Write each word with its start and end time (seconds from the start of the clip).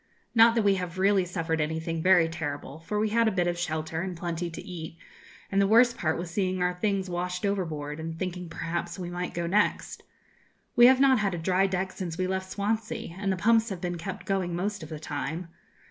Not 0.33 0.55
that 0.55 0.63
we 0.63 0.73
have 0.81 0.97
really 0.97 1.25
suffered 1.25 1.61
anything 1.61 2.01
very 2.01 2.27
terrible, 2.27 2.79
for 2.79 2.97
we 2.97 3.09
had 3.09 3.27
a 3.27 3.31
bit 3.31 3.45
of 3.45 3.55
shelter, 3.59 4.01
and 4.01 4.17
plenty 4.17 4.49
to 4.49 4.61
eat, 4.65 4.97
and 5.51 5.61
the 5.61 5.67
worst 5.67 5.95
part 5.95 6.17
was 6.17 6.31
seeing 6.31 6.59
our 6.63 6.73
things 6.73 7.07
washed 7.07 7.45
overboard, 7.45 7.99
and 7.99 8.17
thinking 8.17 8.49
perhaps 8.49 8.97
we 8.97 9.11
might 9.11 9.35
go 9.35 9.45
next. 9.45 10.01
We 10.75 10.87
have 10.87 10.99
not 10.99 11.19
had 11.19 11.35
a 11.35 11.37
dry 11.37 11.67
deck 11.67 11.91
since 11.91 12.17
we 12.17 12.25
left 12.25 12.49
Swansea, 12.49 13.15
and 13.19 13.31
the 13.31 13.37
pumps 13.37 13.69
have 13.69 13.79
been 13.79 13.99
kept 13.99 14.25
going 14.25 14.55
most 14.55 14.81
of 14.81 14.89
the 14.89 14.99
time. 14.99 15.49